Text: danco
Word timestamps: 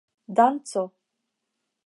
danco 0.37 0.83